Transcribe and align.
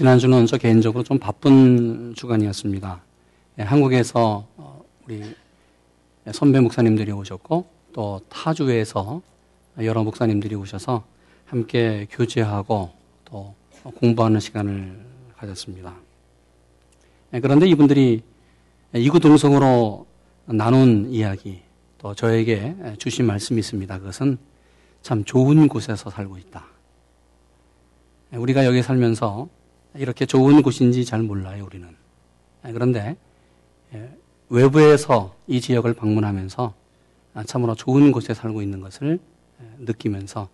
지난주는 0.00 0.46
저 0.46 0.56
개인적으로 0.56 1.04
좀 1.04 1.18
바쁜 1.18 2.14
주간이었습니다. 2.16 3.02
예, 3.58 3.62
한국에서 3.62 4.46
어, 4.56 4.82
우리 5.04 5.22
선배 6.32 6.58
목사님들이 6.58 7.12
오셨고 7.12 7.66
또 7.92 8.18
타주에서 8.30 9.20
여러 9.82 10.02
목사님들이 10.02 10.54
오셔서 10.54 11.04
함께 11.44 12.06
교제하고 12.10 12.88
또 13.26 13.54
공부하는 13.82 14.40
시간을 14.40 15.04
가졌습니다. 15.36 15.94
예, 17.34 17.40
그런데 17.40 17.66
이분들이 17.66 18.22
이구동성으로 18.94 20.06
나눈 20.46 21.10
이야기 21.10 21.60
또 21.98 22.14
저에게 22.14 22.74
주신 22.96 23.26
말씀이 23.26 23.60
있습니다. 23.60 23.98
그것은 23.98 24.38
참 25.02 25.26
좋은 25.26 25.68
곳에서 25.68 26.08
살고 26.08 26.38
있다. 26.38 26.64
예, 28.32 28.38
우리가 28.38 28.64
여기 28.64 28.82
살면서 28.82 29.59
이렇게 29.94 30.26
좋은 30.26 30.62
곳인지 30.62 31.04
잘 31.04 31.22
몰라요, 31.22 31.64
우리는. 31.64 31.88
예, 32.66 32.72
그런데 32.72 33.16
외부에서 34.48 35.34
이 35.46 35.60
지역을 35.60 35.94
방문하면서 35.94 36.74
참으로 37.46 37.74
좋은 37.74 38.12
곳에 38.12 38.34
살고 38.34 38.62
있는 38.62 38.80
것을 38.80 39.18
느끼면서 39.78 40.48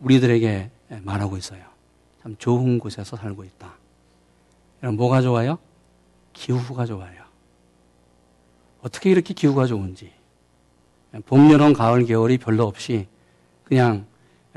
우리들에게 0.00 0.70
말하고 1.02 1.36
있어요. 1.36 1.62
참 2.22 2.36
좋은 2.38 2.78
곳에서 2.78 3.16
살고 3.16 3.44
있다. 3.44 3.74
뭐가 4.92 5.22
좋아요? 5.22 5.58
기후가 6.32 6.86
좋아요. 6.86 7.22
어떻게 8.80 9.10
이렇게 9.10 9.34
기후가 9.34 9.66
좋은지. 9.66 10.12
봄, 11.26 11.50
여름, 11.50 11.72
가을, 11.72 12.04
겨울이 12.04 12.38
별로 12.38 12.64
없이 12.64 13.08
그냥 13.64 14.06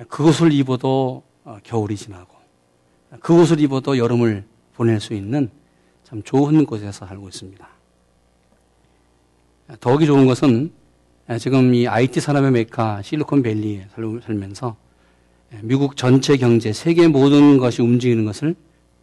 그것을 0.07 0.51
입어도 0.51 1.23
어, 1.43 1.57
겨울이 1.63 1.95
지나고 1.95 2.35
그것을 3.19 3.59
입어도 3.59 3.97
여름을 3.97 4.45
보낼 4.73 4.99
수 4.99 5.13
있는 5.13 5.49
참 6.03 6.23
좋은 6.23 6.65
곳에서 6.65 7.05
살고 7.05 7.27
있습니다. 7.27 7.67
더욱이 9.79 10.05
좋은 10.05 10.25
것은 10.25 10.71
지금 11.39 11.73
이 11.73 11.87
IT 11.87 12.19
산업의 12.19 12.51
메카 12.51 13.01
실리콘밸리에 13.01 13.87
살면서 14.23 14.75
미국 15.61 15.95
전체 15.95 16.37
경제, 16.37 16.73
세계 16.73 17.07
모든 17.07 17.57
것이 17.57 17.81
움직이는 17.81 18.25
것을 18.25 18.55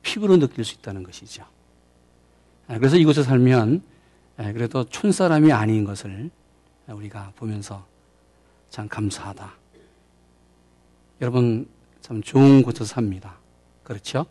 피부로 0.02 0.36
느낄 0.38 0.64
수 0.64 0.74
있다는 0.74 1.02
것이죠. 1.02 1.44
그래서 2.66 2.96
이곳에 2.96 3.22
살면 3.22 3.82
그래도 4.36 4.84
촌사람이 4.84 5.52
아닌 5.52 5.84
것을 5.84 6.30
우리가 6.86 7.32
보면서 7.36 7.86
참 8.70 8.88
감사하다. 8.88 9.52
여러분 11.20 11.66
참 12.00 12.22
좋은 12.22 12.62
곳에서 12.62 12.84
삽니다. 12.84 13.37
그렇죠? 13.88 14.26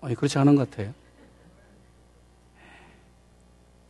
그렇지 0.00 0.38
않은 0.38 0.56
것 0.56 0.68
같아요. 0.68 0.92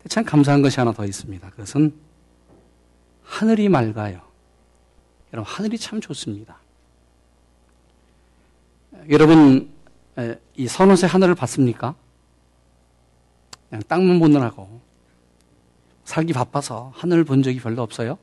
참 0.06 0.22
감사한 0.22 0.60
것이 0.60 0.78
하나 0.78 0.92
더 0.92 1.06
있습니다. 1.06 1.48
그것은 1.48 1.94
하늘이 3.22 3.70
맑아요. 3.70 4.20
여러분, 5.32 5.50
하늘이 5.50 5.78
참 5.78 5.98
좋습니다. 5.98 6.60
여러분, 9.08 9.72
이 10.56 10.68
선호세 10.68 11.06
하늘을 11.06 11.34
봤습니까? 11.34 11.94
그냥 13.70 13.82
땅만 13.88 14.18
보느라고 14.18 14.82
살기 16.04 16.34
바빠서 16.34 16.92
하늘을 16.96 17.24
본 17.24 17.42
적이 17.42 17.60
별로 17.60 17.80
없어요. 17.80 18.18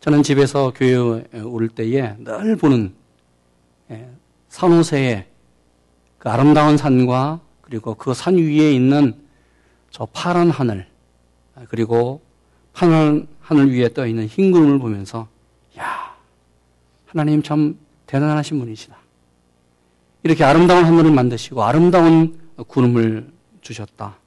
저는 0.00 0.22
집에서 0.22 0.72
교회 0.74 1.26
올 1.42 1.68
때에 1.68 2.16
늘 2.16 2.56
보는 2.56 2.94
산호세의 4.52 5.26
그 6.18 6.28
아름다운 6.28 6.76
산과 6.76 7.40
그리고 7.62 7.94
그 7.94 8.12
산 8.12 8.36
위에 8.36 8.72
있는 8.72 9.18
저 9.90 10.06
파란 10.12 10.50
하늘 10.50 10.86
그리고 11.68 12.20
하늘 12.74 13.26
하늘 13.40 13.72
위에 13.72 13.88
떠 13.94 14.06
있는 14.06 14.26
흰 14.26 14.52
구름을 14.52 14.78
보면서 14.78 15.26
야 15.78 16.14
하나님 17.06 17.42
참 17.42 17.78
대단하신 18.06 18.58
분이시다. 18.58 18.96
이렇게 20.22 20.44
아름다운 20.44 20.84
하늘을 20.84 21.10
만드시고 21.10 21.62
아름다운 21.64 22.38
구름을 22.68 23.32
주셨다. 23.62 24.18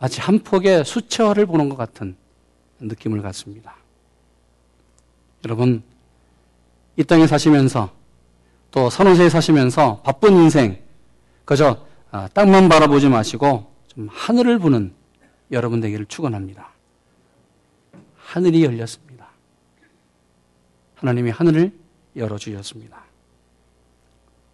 마치 0.00 0.20
한 0.20 0.40
폭의 0.40 0.84
수채화를 0.84 1.46
보는 1.46 1.68
것 1.68 1.76
같은 1.76 2.16
느낌을 2.80 3.22
갖습니다. 3.22 3.76
여러분, 5.44 5.82
이 6.96 7.04
땅에 7.04 7.26
사시면서 7.26 7.97
또 8.70 8.90
산호세에 8.90 9.28
사시면서 9.28 10.02
바쁜 10.02 10.34
인생, 10.34 10.78
그저 11.44 11.86
아, 12.10 12.28
땅만 12.28 12.68
바라보지 12.68 13.08
마시고 13.08 13.72
좀 13.88 14.08
하늘을 14.10 14.58
보는 14.58 14.92
여러분 15.50 15.80
되기를 15.80 16.06
축원합니다. 16.06 16.70
하늘이 18.16 18.64
열렸습니다. 18.64 19.28
하나님이 20.96 21.30
하늘을 21.30 21.72
열어주셨습니다. 22.16 22.98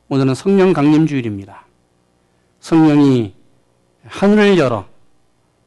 오늘은 0.09 0.35
성령 0.35 0.73
강림 0.73 1.07
주일입니다. 1.07 1.65
성령이 2.61 3.35
하늘을 4.07 4.59
열어 4.59 4.87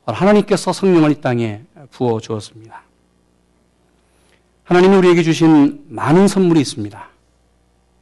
하나님께서 0.06 0.72
성령을 0.72 1.12
이 1.12 1.22
땅에 1.22 1.64
부어 1.92 2.20
주었습니다. 2.20 2.84
하나님이 4.64 4.96
우리에게 4.98 5.24
주신 5.24 5.86
많은 5.90 6.28
선물이 6.28 6.62
있습니다. 6.62 7.10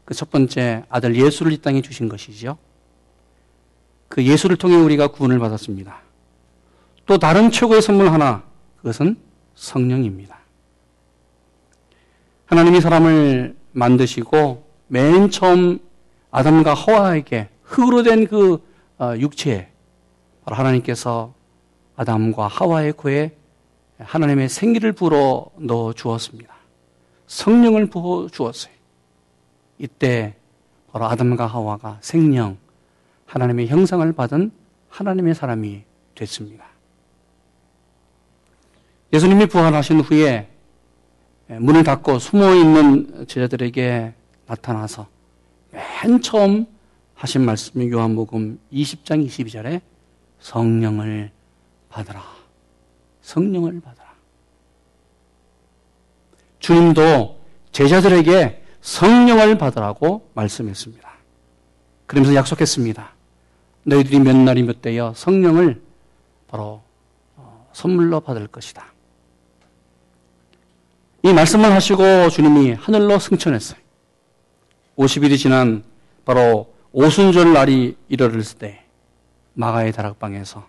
그 0.06 0.14
첫 0.14 0.30
번째 0.30 0.84
아들 0.88 1.16
예수를 1.16 1.52
이 1.52 1.58
땅에 1.58 1.82
주신 1.82 2.08
것이죠. 2.08 2.58
그 4.08 4.24
예수를 4.24 4.56
통해 4.56 4.76
우리가 4.76 5.08
구원을 5.08 5.40
받았습니다. 5.40 6.00
또 7.08 7.18
다른 7.18 7.52
최고의 7.52 7.82
선물 7.82 8.10
하나, 8.10 8.44
그것은 8.78 9.18
성령입니다. 9.56 10.38
하나님이 12.46 12.82
사람을 12.82 13.56
만드시고 13.72 14.64
맨 14.88 15.32
처음 15.32 15.80
아담과 16.30 16.76
하와에게 16.76 17.50
흙으로 17.64 18.04
된그 18.04 18.64
어, 19.00 19.16
육체에 19.18 19.70
바로 20.44 20.56
하나님께서 20.56 21.34
아담과 21.96 22.48
하와의 22.48 22.94
코에 22.94 23.36
하나님의 23.98 24.50
생기를 24.50 24.92
불어 24.92 25.50
넣어 25.58 25.94
주었습니다. 25.94 26.54
성령을 27.28 27.88
부어 27.88 28.30
주었어요. 28.30 28.75
이때 29.78 30.36
바로 30.92 31.06
아담과 31.06 31.46
하와가 31.46 31.98
생명, 32.02 32.58
하나님의 33.26 33.68
형상을 33.68 34.10
받은 34.14 34.52
하나님의 34.90 35.36
사람이 35.36 35.84
됐습니다. 36.16 36.66
예수님이 39.12 39.48
부활하신 39.48 40.02
후에 40.02 40.50
문을 41.48 41.84
닫고 41.84 42.20
숨어 42.20 42.56
있는 42.56 43.28
제자들에게 43.28 44.14
나타나서 44.48 45.08
맨 45.72 46.22
처음 46.22 46.66
하신 47.16 47.46
말씀이 47.46 47.92
요한복음 47.92 48.60
20장 48.72 49.26
22절에 49.26 49.82
성령을 50.40 51.32
받으라. 51.90 52.22
성령을 53.22 53.82
받으라. 53.82 54.06
주님도 56.60 57.40
제자들에게 57.72 58.65
성령을 58.86 59.58
받으라고 59.58 60.30
말씀했습니다. 60.36 61.10
그러면서 62.06 62.36
약속했습니다. 62.36 63.14
너희들이 63.84 64.20
몇 64.20 64.36
날이 64.36 64.62
몇 64.62 64.82
대여 64.82 65.14
성령을 65.16 65.82
바로 66.48 66.84
어, 67.36 67.68
선물로 67.74 68.20
받을 68.20 68.46
것이다. 68.46 68.86
이 71.24 71.34
말씀을 71.34 71.72
하시고 71.72 72.30
주님이 72.30 72.74
하늘로 72.74 73.18
승천했어요. 73.18 73.80
50일이 74.98 75.40
지난 75.40 75.84
바로 76.24 76.72
오순절 76.92 77.54
날이 77.54 77.98
이르렀을 78.08 78.60
때 78.60 78.86
마가의 79.56 79.94
다락방에서 79.94 80.64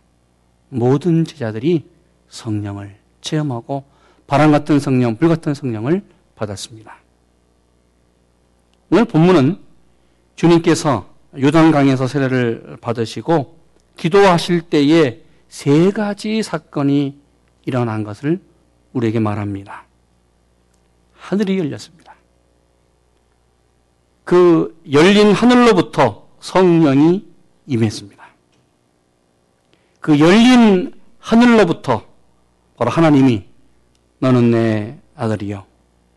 모든 0.70 1.26
제자들이 1.26 1.86
성령을 2.30 2.96
체험하고 3.20 3.84
바람 4.26 4.52
같은 4.52 4.80
성령, 4.80 5.16
불 5.16 5.28
같은 5.28 5.52
성령을 5.52 6.02
받았습니다. 6.34 7.05
오늘 8.90 9.04
본문은 9.04 9.58
주님께서 10.36 11.08
요단강에서 11.38 12.06
세례를 12.06 12.78
받으시고 12.80 13.58
기도하실 13.96 14.62
때에 14.62 15.22
세 15.48 15.90
가지 15.90 16.42
사건이 16.42 17.18
일어난 17.64 18.04
것을 18.04 18.40
우리에게 18.92 19.18
말합니다. 19.18 19.84
하늘이 21.14 21.58
열렸습니다. 21.58 22.14
그 24.24 24.80
열린 24.90 25.32
하늘로부터 25.32 26.28
성령이 26.40 27.26
임했습니다. 27.66 28.24
그 30.00 30.18
열린 30.20 30.92
하늘로부터 31.18 32.04
바로 32.76 32.90
하나님이 32.90 33.46
너는 34.18 34.50
내 34.50 34.98
아들이요. 35.16 35.64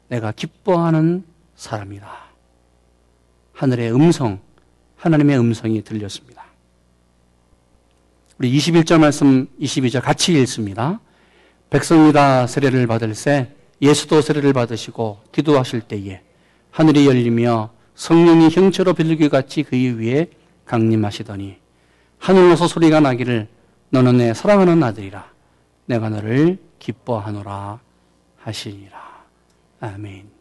내가 0.10 0.32
기뻐하는 0.32 1.24
사람이다. 1.56 2.29
하늘의 3.60 3.94
음성, 3.94 4.40
하나님의 4.96 5.38
음성이 5.38 5.84
들렸습니다. 5.84 6.46
우리 8.38 8.58
21절 8.58 9.02
말씀 9.02 9.48
22절 9.60 10.02
같이 10.02 10.32
읽습니다. 10.40 11.02
백성이 11.70 12.14
다 12.14 12.48
세례를 12.48 12.88
받을 12.88 13.14
새 13.14 13.54
예수도 13.82 14.22
세례를 14.22 14.54
받으시고 14.54 15.24
기도하실 15.34 15.82
때에 15.82 16.22
하늘이 16.72 17.06
열리며 17.06 17.72
성령이 17.96 18.48
형체로 18.50 18.94
빌리기 18.94 19.28
같이 19.28 19.64
그의 19.64 20.00
위에 20.00 20.30
강림하시더니 20.64 21.58
하늘로서 22.18 22.66
소리가 22.66 23.02
나기를 23.02 23.50
너는 23.90 24.20
내 24.20 24.34
사랑하는 24.34 24.82
아들이라 24.82 25.34
내가 25.86 26.08
너를 26.08 26.60
기뻐하노라 26.80 27.82
하시니라. 28.38 29.26
아멘. 29.82 30.39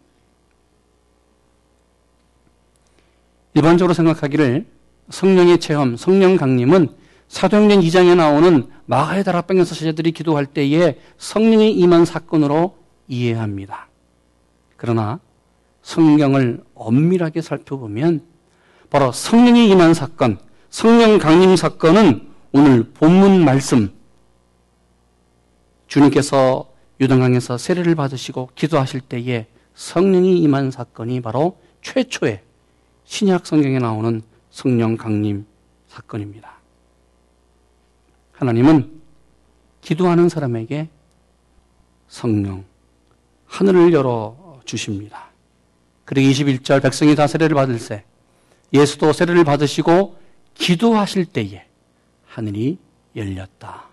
일반적으로 3.58 3.92
생각하기를 3.92 4.66
성령의 5.10 5.58
체험, 5.58 5.96
성령 5.96 6.36
강림은 6.36 6.90
사도행전 7.26 7.80
2장에 7.80 8.16
나오는 8.16 8.68
마가의 8.86 9.24
다락방에서 9.24 9.74
사제들이 9.74 10.12
기도할 10.12 10.46
때에 10.46 10.98
성령이 11.18 11.72
임한 11.72 12.04
사건으로 12.04 12.76
이해합니다. 13.08 13.88
그러나 14.76 15.18
성경을 15.82 16.62
엄밀하게 16.74 17.42
살펴보면 17.42 18.22
바로 18.90 19.10
성령이 19.10 19.68
임한 19.70 19.92
사건, 19.92 20.38
성령 20.70 21.18
강림 21.18 21.56
사건은 21.56 22.28
오늘 22.52 22.84
본문 22.92 23.44
말씀 23.44 23.90
주님께서 25.88 26.70
유등강에서 27.00 27.58
세례를 27.58 27.96
받으시고 27.96 28.50
기도하실 28.54 29.00
때에 29.00 29.48
성령이 29.74 30.38
임한 30.38 30.70
사건이 30.70 31.20
바로 31.22 31.58
최초의 31.82 32.47
신약 33.08 33.46
성경에 33.46 33.78
나오는 33.78 34.20
성령 34.50 34.98
강림 34.98 35.46
사건입니다. 35.86 36.58
하나님은 38.32 39.00
기도하는 39.80 40.28
사람에게 40.28 40.90
성령, 42.06 42.66
하늘을 43.46 43.94
열어 43.94 44.60
주십니다. 44.66 45.30
그리고 46.04 46.30
21절 46.30 46.82
백성이 46.82 47.16
다 47.16 47.26
세례를 47.26 47.54
받을 47.54 47.78
때 47.78 48.04
예수도 48.74 49.14
세례를 49.14 49.42
받으시고 49.42 50.18
기도하실 50.52 51.24
때에 51.24 51.64
하늘이 52.26 52.76
열렸다 53.16 53.86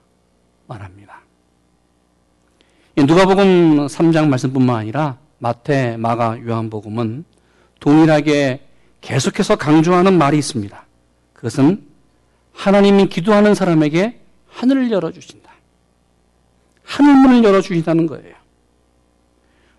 말합니다. 0.68 1.22
누가복음 2.98 3.88
3장 3.88 4.28
말씀뿐만 4.28 4.76
아니라 4.76 5.18
마태, 5.40 5.96
마가, 5.96 6.38
요한복음은 6.46 7.24
동일하게 7.80 8.75
계속해서 9.06 9.56
강조하는 9.56 10.18
말이 10.18 10.38
있습니다. 10.40 10.84
그것은 11.34 11.86
하나님이 12.54 13.08
기도하는 13.08 13.54
사람에게 13.54 14.20
하늘을 14.50 14.90
열어주신다. 14.90 15.52
하늘문을 16.84 17.44
열어주신다는 17.44 18.08
거예요. 18.08 18.36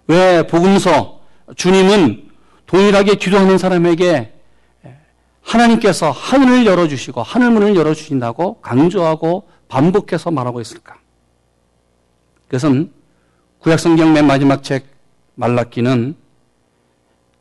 왜 0.07 0.47
복음서 0.47 1.21
주님은 1.57 2.31
동일하게 2.67 3.17
기도하는 3.17 3.59
사람에게 3.59 4.33
하나님께서 5.43 6.13
하늘을 6.13 6.65
열어주시고 6.65 7.23
하늘문을 7.23 7.75
열어주신다고 7.75 8.61
강조하고 8.61 9.49
반복해서 9.67 10.31
말하고 10.31 10.61
있을까? 10.61 10.99
그것은 12.47 12.93
구약성경 13.59 14.13
맨 14.13 14.29
마지막 14.29 14.63
책 14.63 14.87
말라기는 15.35 16.15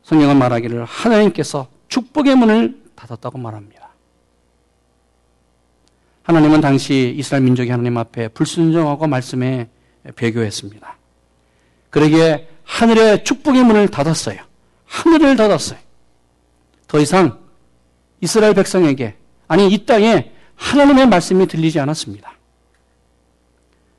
성경은 0.02 0.38
말하기를 0.38 0.84
하나님께서 0.86 1.75
축복의 1.96 2.36
문을 2.36 2.78
닫았다고 2.96 3.38
말합니다. 3.38 3.92
하나님은 6.24 6.60
당시 6.60 7.16
이스라엘 7.18 7.46
민족이 7.46 7.70
하나님 7.70 7.98
앞에 7.98 8.28
불순종하고 8.30 9.08
말씀에 9.08 9.70
배교했습니다. 10.18 10.98
그러기에 11.92 12.50
하늘의 12.66 13.24
축복의 13.24 13.64
문을 13.64 13.88
닫았어요. 13.88 14.42
하늘을 14.86 15.38
닫았어요. 15.38 15.80
더 16.88 17.00
이상 17.00 17.40
이스라엘 18.20 18.54
백성에게 18.56 19.16
아니 19.48 19.72
이 19.72 19.86
땅에 19.86 20.34
하나님의 20.56 21.08
말씀이 21.08 21.48
들리지 21.48 21.80
않았습니다. 21.80 22.34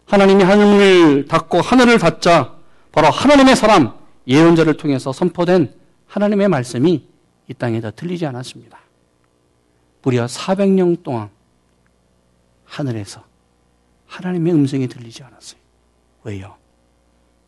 하나님이 0.04 0.44
하늘을 0.44 1.28
닫고 1.28 1.62
하늘을 1.62 1.99
닫자 1.99 2.56
바로 2.92 3.08
하나님의 3.08 3.56
사람 3.56 3.94
예언자를 4.28 4.76
통해서 4.76 5.12
선포된 5.12 5.72
하나님의 6.08 6.49
말씀이 6.49 7.15
이 7.48 7.54
땅에 7.54 7.81
더 7.81 7.90
들리지 7.90 8.26
않았습니다. 8.26 8.78
무려 10.02 10.26
400년 10.26 11.02
동안 11.02 11.31
하늘에서 12.64 13.25
하나님의 14.06 14.52
음성이 14.52 14.88
들리지 14.88 15.22
않았어요. 15.22 15.60
왜요? 16.25 16.56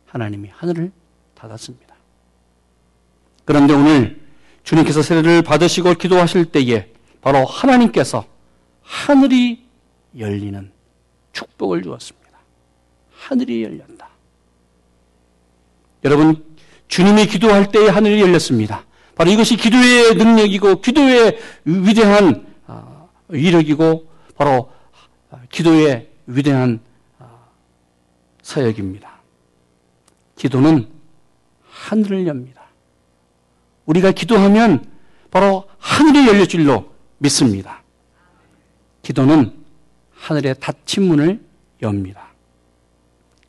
하나님이 0.07 0.49
하늘을 0.49 0.91
닫았습니다. 1.35 1.95
그런데 3.45 3.73
오늘 3.73 4.21
주님께서 4.63 5.01
세례를 5.01 5.41
받으시고 5.41 5.95
기도하실 5.95 6.51
때에 6.51 6.91
바로 7.21 7.45
하나님께서 7.45 8.25
하늘이 8.81 9.65
열리는 10.17 10.71
축복을 11.33 11.83
주었습니다. 11.83 12.39
하늘이 13.11 13.63
열렸다. 13.63 14.09
여러분, 16.03 16.45
주님이 16.87 17.27
기도할 17.27 17.71
때에 17.71 17.87
하늘이 17.87 18.21
열렸습니다. 18.21 18.85
바로 19.19 19.31
이것이 19.31 19.57
기도의 19.57 20.15
능력이고 20.15 20.79
기도의 20.79 21.39
위대한 21.65 22.47
위력이고 23.27 24.09
바로 24.37 24.71
기도의 25.49 26.09
위대한 26.25 26.79
사역입니다. 28.41 29.19
기도는 30.37 30.87
하늘을 31.69 32.27
엽니다. 32.27 32.61
우리가 33.87 34.13
기도하면 34.13 34.89
바로 35.31 35.65
하늘이 35.79 36.25
열릴 36.25 36.47
줄로 36.47 36.89
믿습니다. 37.17 37.83
기도는 39.01 39.53
하늘의 40.11 40.55
닫힌 40.61 41.03
문을 41.03 41.43
엽니다. 41.81 42.29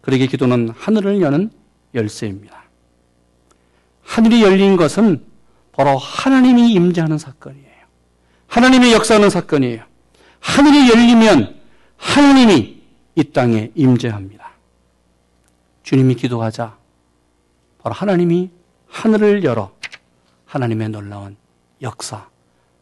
그러게 0.00 0.26
기도는 0.26 0.70
하늘을 0.70 1.20
여는 1.20 1.52
열쇠입니다. 1.94 2.64
하늘이 4.02 4.42
열린 4.42 4.76
것은 4.76 5.29
바로 5.80 5.96
하나님이 5.96 6.74
임재하는 6.74 7.16
사건이에요. 7.16 7.64
하나님의 8.48 8.92
역사하는 8.92 9.30
사건이에요. 9.30 9.82
하늘이 10.38 10.90
열리면 10.90 11.58
하나님이 11.96 12.82
이 13.14 13.24
땅에 13.32 13.70
임재합니다. 13.74 14.50
주님이 15.82 16.16
기도하자 16.16 16.76
바로 17.78 17.94
하나님이 17.94 18.50
하늘을 18.88 19.42
열어 19.42 19.72
하나님의 20.44 20.90
놀라운 20.90 21.38
역사, 21.80 22.28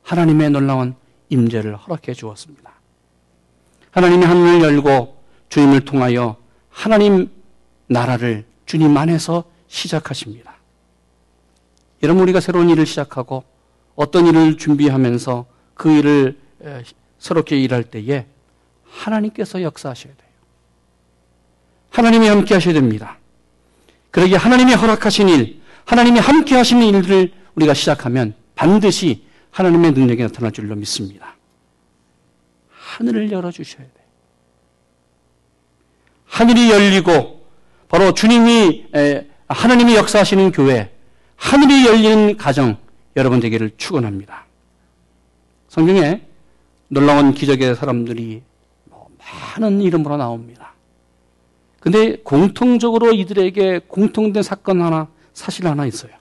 하나님의 0.02 0.50
놀라운 0.50 0.96
임재를 1.28 1.76
허락해 1.76 2.14
주었습니다. 2.14 2.72
하나님이 3.92 4.24
하늘을 4.24 4.60
열고 4.60 5.22
주님을 5.50 5.84
통하여 5.84 6.36
하나님 6.68 7.30
나라를 7.86 8.44
주님 8.66 8.96
안에서 8.96 9.44
시작하십니다. 9.68 10.57
여러분 12.02 12.22
우리가 12.22 12.40
새로운 12.40 12.68
일을 12.70 12.86
시작하고 12.86 13.44
어떤 13.96 14.26
일을 14.26 14.56
준비하면서 14.56 15.46
그 15.74 15.90
일을 15.90 16.38
새롭게 17.18 17.60
일할 17.60 17.84
때에 17.84 18.26
하나님께서 18.84 19.62
역사하셔야 19.62 20.12
돼요. 20.12 20.28
하나님이 21.90 22.28
함께 22.28 22.54
하셔야 22.54 22.74
됩니다. 22.74 23.18
그러기 24.10 24.34
하나님이 24.34 24.74
허락하신 24.74 25.28
일, 25.28 25.60
하나님이 25.84 26.20
함께 26.20 26.54
하시는 26.54 26.82
일들을 26.86 27.32
우리가 27.54 27.74
시작하면 27.74 28.34
반드시 28.54 29.24
하나님의 29.50 29.92
능력이 29.92 30.22
나타날 30.22 30.52
줄로 30.52 30.76
믿습니다. 30.76 31.36
하늘을 32.70 33.30
열어주셔야 33.32 33.82
돼요. 33.82 34.06
하늘이 36.26 36.70
열리고 36.70 37.46
바로 37.88 38.12
주님이 38.12 38.86
하나님이 39.48 39.96
역사하시는 39.96 40.52
교회, 40.52 40.94
하늘이 41.38 41.86
열리는 41.86 42.36
가정 42.36 42.76
여러분 43.16 43.40
되기를 43.40 43.72
축원합니다. 43.78 44.44
성경에 45.68 46.22
놀라운 46.88 47.32
기적의 47.32 47.76
사람들이 47.76 48.42
뭐 48.84 49.08
많은 49.56 49.80
이름으로 49.80 50.16
나옵니다. 50.16 50.74
근데 51.80 52.16
공통적으로 52.16 53.12
이들에게 53.12 53.82
공통된 53.86 54.42
사건 54.42 54.82
하나, 54.82 55.08
사실 55.32 55.66
하나 55.66 55.86
있어요. 55.86 56.12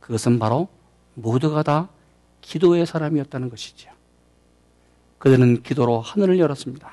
그것은 0.00 0.38
바로 0.38 0.68
모두가 1.14 1.62
다 1.62 1.88
기도의 2.40 2.86
사람이었다는 2.86 3.50
것이죠. 3.50 3.90
그들은 5.18 5.62
기도로 5.62 6.00
하늘을 6.00 6.38
열었습니다. 6.38 6.92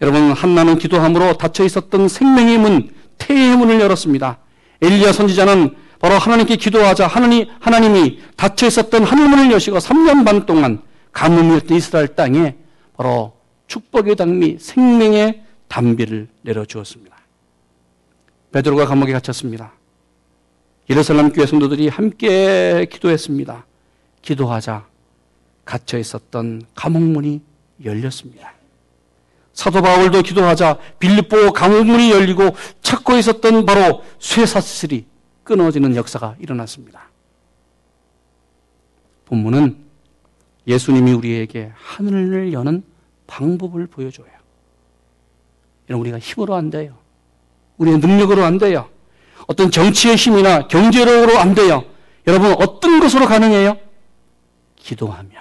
여러분, 0.00 0.32
한나는 0.32 0.78
기도함으로 0.78 1.36
닫혀 1.38 1.64
있었던 1.64 2.08
생명의 2.08 2.58
문, 2.58 2.90
태의 3.18 3.56
문을 3.56 3.80
열었습니다. 3.80 4.38
엘리야 4.80 5.12
선지자는 5.12 5.76
바로 6.02 6.18
하나님께 6.18 6.56
기도하자 6.56 7.06
하나님, 7.06 7.46
하나님이 7.60 8.18
닫혀 8.36 8.66
있었던 8.66 9.04
하늘문을 9.04 9.52
여시고 9.52 9.78
3년 9.78 10.24
반 10.24 10.46
동안 10.46 10.82
가뭄이었던 11.12 11.76
이스라엘 11.76 12.08
땅에 12.16 12.56
바로 12.96 13.34
축복의 13.68 14.16
당미 14.16 14.58
생명의 14.58 15.44
담비를 15.68 16.26
내려주었습니다. 16.42 17.16
베드로가 18.50 18.86
감옥에 18.86 19.12
갇혔습니다. 19.12 19.74
예루살렘 20.90 21.30
교회 21.30 21.46
성도들이 21.46 21.86
함께 21.86 22.84
기도했습니다. 22.90 23.64
기도하자 24.22 24.84
갇혀 25.64 25.98
있었던 25.98 26.62
감옥문이 26.74 27.40
열렸습니다. 27.84 28.54
사도 29.52 29.80
바울도 29.80 30.22
기도하자 30.22 30.78
빌립보 30.98 31.52
감옥문이 31.52 32.10
열리고 32.10 32.56
찾고 32.80 33.16
있었던 33.18 33.64
바로 33.64 34.02
쇠사슬이 34.18 35.11
끊어지는 35.44 35.96
역사가 35.96 36.36
일어났습니다. 36.38 37.10
본문은 39.24 39.76
예수님이 40.66 41.12
우리에게 41.12 41.72
하늘을 41.74 42.52
여는 42.52 42.84
방법을 43.26 43.86
보여줘요. 43.86 44.28
이런 45.88 46.00
우리가 46.00 46.18
힘으로 46.18 46.54
안 46.54 46.70
돼요. 46.70 46.98
우리의 47.78 47.98
능력으로 47.98 48.44
안 48.44 48.58
돼요. 48.58 48.88
어떤 49.46 49.70
정치의 49.70 50.16
힘이나 50.16 50.68
경제력으로 50.68 51.38
안 51.38 51.54
돼요. 51.54 51.84
여러분 52.26 52.52
어떤 52.52 53.00
것으로 53.00 53.26
가능해요? 53.26 53.76
기도하면 54.76 55.32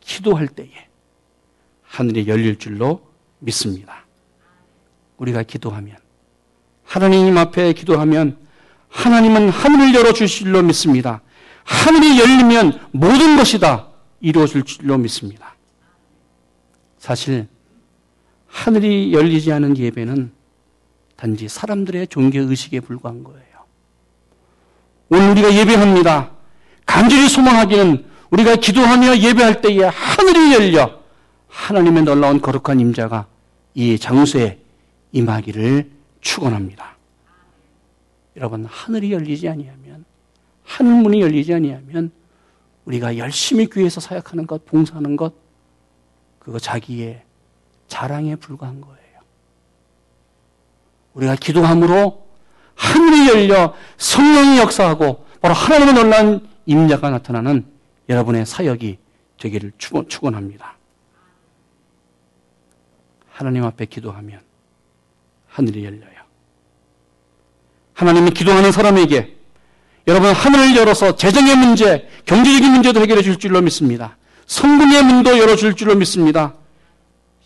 기도할 0.00 0.48
때에 0.48 0.70
하늘이 1.82 2.26
열릴 2.28 2.58
줄로 2.58 3.00
믿습니다. 3.38 4.04
우리가 5.16 5.42
기도하면 5.42 5.96
하나님 6.84 7.36
앞에 7.38 7.72
기도하면 7.72 8.45
하나님은 8.88 9.50
하늘을 9.50 9.94
열어 9.94 10.12
주실 10.12 10.46
줄로 10.46 10.62
믿습니다. 10.62 11.20
하늘이 11.64 12.18
열리면 12.18 12.80
모든 12.92 13.36
것이 13.36 13.58
다 13.58 13.88
이루어질 14.20 14.62
줄로 14.62 14.96
믿습니다. 14.98 15.56
사실 16.98 17.48
하늘이 18.46 19.12
열리지 19.12 19.52
않은 19.52 19.76
예배는 19.76 20.32
단지 21.16 21.48
사람들의 21.48 22.08
종교 22.08 22.40
의식에 22.40 22.80
불과한 22.80 23.24
거예요. 23.24 23.46
오늘 25.08 25.30
우리가 25.30 25.54
예배합니다. 25.54 26.30
간절히 26.84 27.28
소망하기는 27.28 28.04
우리가 28.30 28.56
기도하며 28.56 29.18
예배할 29.18 29.60
때에 29.60 29.84
하늘이 29.84 30.54
열려 30.54 31.00
하나님의 31.48 32.02
놀라운 32.02 32.40
거룩한 32.40 32.80
임자가 32.80 33.26
이 33.74 33.98
장소에 33.98 34.58
임하기를 35.12 35.90
축원합니다. 36.20 36.95
여러분 38.36 38.64
하늘이 38.66 39.12
열리지 39.12 39.48
아니하면 39.48 40.04
하늘 40.64 40.94
문이 41.02 41.20
열리지 41.20 41.54
아니하면 41.54 42.10
우리가 42.84 43.16
열심히 43.18 43.66
교회에서 43.66 44.00
사역하는 44.00 44.46
것, 44.46 44.64
봉사하는 44.66 45.16
것 45.16 45.34
그거 46.38 46.58
자기의 46.58 47.22
자랑에 47.88 48.36
불과한 48.36 48.80
거예요. 48.80 48.96
우리가 51.14 51.36
기도함으로 51.36 52.26
하늘이 52.74 53.28
열려 53.28 53.74
성령이 53.96 54.58
역사하고 54.58 55.24
바로 55.40 55.54
하나님의 55.54 55.94
놀라운 55.94 56.48
임자가 56.66 57.10
나타나는 57.10 57.66
여러분의 58.08 58.46
사역이 58.46 58.98
되기를 59.38 59.72
축원합니다. 59.78 60.76
하나님 63.30 63.64
앞에 63.64 63.86
기도하면 63.86 64.40
하늘이 65.48 65.84
열려요. 65.84 66.15
하나님이 67.96 68.30
기도하는 68.30 68.72
사람에게 68.72 69.36
여러분 70.06 70.30
하늘을 70.30 70.76
열어서 70.76 71.16
재정의 71.16 71.56
문제, 71.56 72.08
경제적인 72.26 72.70
문제도 72.70 73.00
해결해 73.00 73.22
줄 73.22 73.38
줄로 73.38 73.60
믿습니다. 73.62 74.18
성공의 74.46 75.02
문도 75.02 75.38
열어 75.38 75.56
줄 75.56 75.74
줄로 75.74 75.96
믿습니다. 75.96 76.54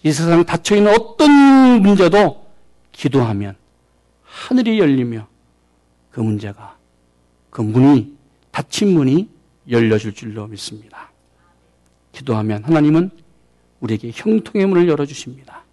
이 0.02 0.12
세상 0.12 0.44
닫혀 0.44 0.76
있는 0.76 0.92
어떤 0.92 1.80
문제도 1.80 2.46
기도하면 2.92 3.56
하늘이 4.24 4.78
열리며 4.78 5.26
그 6.10 6.20
문제가 6.20 6.76
그 7.48 7.62
문이 7.62 8.12
닫힌 8.50 8.92
문이 8.92 9.28
열려 9.70 9.98
줄 9.98 10.12
줄로 10.12 10.48
믿습니다. 10.48 11.12
기도하면 12.12 12.64
하나님은 12.64 13.10
우리에게 13.78 14.10
형통의 14.12 14.66
문을 14.66 14.88
열어 14.88 15.06
주십니다. 15.06 15.64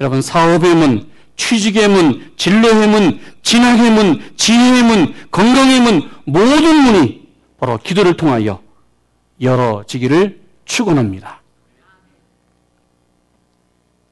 여러분 0.00 0.22
사업의 0.22 0.74
문, 0.74 1.10
취직의 1.36 1.88
문, 1.88 2.32
진로의 2.36 2.88
문, 2.88 3.20
진학의 3.42 3.90
문, 3.90 4.36
지혜의 4.36 4.82
문, 4.82 5.14
건강의 5.30 5.80
문 5.80 6.10
모든 6.24 6.82
문이 6.82 7.28
바로 7.58 7.78
기도를 7.78 8.16
통하여 8.16 8.62
열어지기를 9.40 10.40
축원합니다. 10.64 11.42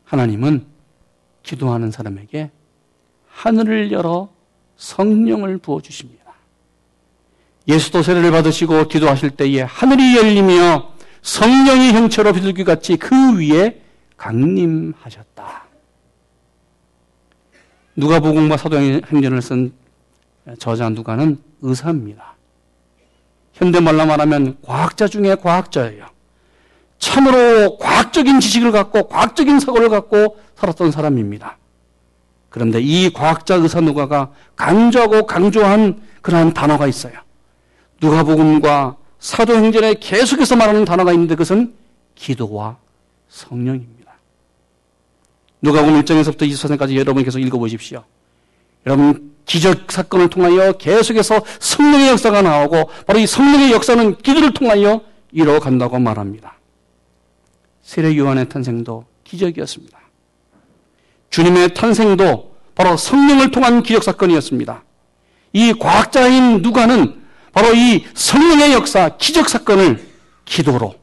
하나님은 0.05 0.67
기도하는 1.43 1.91
사람에게 1.91 2.51
하늘을 3.29 3.93
열어 3.93 4.29
성령을 4.77 5.59
부어 5.59 5.81
주십니다. 5.81 6.23
예수도 7.69 8.03
세례를 8.03 8.31
받으시고 8.31 8.89
기도하실 8.89 9.31
때에 9.31 9.63
하늘이 9.63 10.17
열리며 10.17 10.93
성령이 11.23 11.93
형체로 11.93 12.33
비둘기 12.33 12.65
같이 12.65 12.97
그 12.97 13.39
위에 13.39 13.81
강림하셨다. 14.17 15.62
누가복음과 17.97 18.57
사도행전을 18.57 19.43
쓴 19.43 19.73
저자 20.59 20.89
누가는 20.89 21.39
의사입니다. 21.61 22.35
현대말로 23.53 24.07
말하면 24.07 24.57
과학자 24.63 25.07
중에 25.07 25.35
과학자예요. 25.37 26.07
참으로 26.99 27.79
과학적인 27.79 28.41
지식을 28.41 28.73
갖고 28.73 29.09
과학적인 29.09 29.61
사고를 29.61 29.89
갖고 29.89 30.39
살았던 30.57 30.91
사람입니다. 30.91 31.59
그런데 32.49 32.81
이 32.81 33.13
과학자 33.13 33.57
의사 33.57 33.81
누가가 33.81 34.31
강조하고 34.57 35.27
강조한 35.27 36.03
그러한 36.23 36.55
단어가 36.55 36.87
있어요. 36.87 37.15
누가복음과 38.01 38.97
사도행전에 39.19 39.95
계속해서 39.95 40.57
말하는 40.57 40.85
단어가 40.85 41.13
있는데 41.13 41.35
그것은 41.35 41.75
기도와 42.15 42.77
성령입니다. 43.29 44.02
누가복음 45.63 46.03
1장에서부터 46.03 46.43
24장까지 46.43 46.97
여러분 46.97 47.25
계속 47.25 47.39
읽어보십시오. 47.39 48.05
여러분 48.85 49.33
기적 49.45 49.91
사건을 49.91 50.29
통하여 50.29 50.73
계속해서 50.73 51.43
성령의 51.61 52.09
역사가 52.09 52.43
나오고 52.43 52.91
바로 53.07 53.19
이 53.19 53.27
성령의 53.27 53.73
역사는 53.73 54.19
기도를 54.19 54.53
통하여 54.53 55.03
이루어간다고 55.31 55.99
말합니다. 55.99 56.59
세례 57.83 58.17
요한의 58.17 58.49
탄생도 58.49 59.05
기적이었습니다. 59.25 59.99
주님의 61.31 61.75
탄생도 61.75 62.55
바로 62.75 62.97
성령을 62.97 63.51
통한 63.51 63.83
기적 63.83 64.03
사건이었습니다. 64.03 64.85
이 65.53 65.73
과학자인 65.75 66.63
누가는 66.63 67.23
바로 67.53 67.75
이 67.75 68.05
성령의 68.15 68.73
역사, 68.73 69.17
기적 69.17 69.49
사건을 69.49 70.03
기도로 70.45 70.95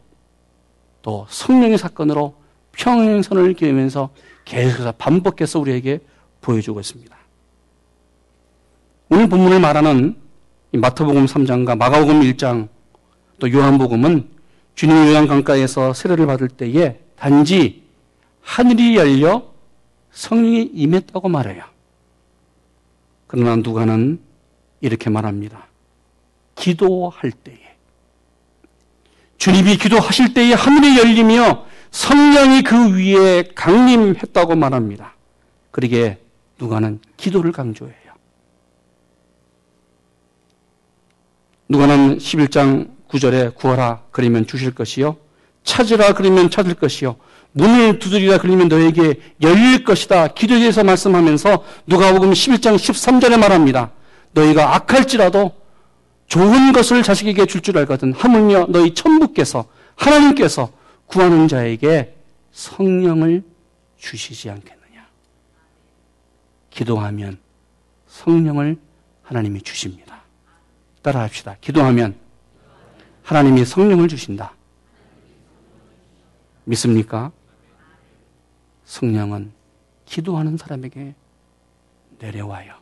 또 1.01 1.27
성령의 1.29 1.77
사건으로 1.77 2.35
평행선을 2.71 3.53
그리면서 3.53 4.09
계속해서 4.49 4.93
반복해서 4.93 5.59
우리에게 5.59 5.99
보여주고 6.41 6.79
있습니다. 6.79 7.15
오늘 9.09 9.29
본문을 9.29 9.59
말하는 9.59 10.15
마태복음 10.73 11.25
3장과 11.25 11.77
마가복음 11.77 12.21
1장 12.21 12.67
또 13.39 13.51
요한복음은 13.51 14.27
주님이 14.75 15.09
요양강가에서 15.09 15.93
세례를 15.93 16.25
받을 16.25 16.47
때에 16.47 16.99
단지 17.15 17.83
하늘이 18.41 18.95
열려 18.95 19.43
성령이 20.11 20.71
임했다고 20.73 21.29
말해요. 21.29 21.63
그러나 23.27 23.55
누가는 23.55 24.19
이렇게 24.81 25.09
말합니다. 25.09 25.67
기도할 26.55 27.31
때에 27.31 27.59
주님이 29.37 29.77
기도하실 29.77 30.33
때에 30.33 30.53
하늘이 30.53 30.97
열리며 30.97 31.65
성령이 31.91 32.61
그 32.63 32.95
위에 32.95 33.43
강림했다고 33.55 34.55
말합니다. 34.55 35.15
그러게 35.71 36.17
누가는 36.59 36.99
기도를 37.17 37.51
강조해요. 37.51 37.95
누가는 41.67 42.17
11장 42.17 42.89
9절에 43.09 43.55
구하라 43.55 44.01
그러면 44.11 44.45
주실 44.45 44.73
것이요 44.73 45.17
찾으라 45.63 46.13
그러면 46.13 46.49
찾을 46.49 46.73
것이요 46.75 47.15
문을 47.51 47.99
두드리라 47.99 48.37
그러면 48.37 48.67
너에게 48.67 49.19
열릴 49.41 49.83
것이다. 49.83 50.29
기도에 50.29 50.59
대해서 50.59 50.83
말씀하면서 50.83 51.63
누가복음 51.87 52.31
11장 52.31 52.75
13절에 52.75 53.37
말합니다. 53.39 53.91
너희가 54.33 54.75
악할지라도 54.75 55.51
좋은 56.27 56.71
것을 56.71 57.01
자식에게 57.01 57.47
줄 57.47 57.61
줄 57.61 57.77
알거든. 57.79 58.13
하물며 58.13 58.67
너희 58.69 58.93
천부께서 58.93 59.65
하나님께서 59.95 60.71
구하는 61.09 61.47
자에게 61.47 62.15
성령을 62.51 63.43
주시지 63.97 64.49
않겠느냐. 64.51 65.07
기도하면 66.69 67.39
성령을 68.07 68.77
하나님이 69.23 69.61
주십니다. 69.63 70.21
따라 71.01 71.21
합시다. 71.21 71.57
기도하면 71.61 72.15
하나님이 73.23 73.65
성령을 73.65 74.07
주신다. 74.07 74.53
믿습니까? 76.65 77.31
성령은 78.85 79.51
기도하는 80.05 80.57
사람에게 80.57 81.15
내려와요. 82.19 82.75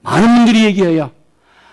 많은 0.00 0.36
분들이 0.36 0.64
얘기해요. 0.64 1.12